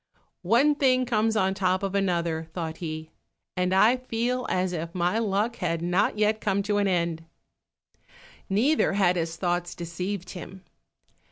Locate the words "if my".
4.73-5.19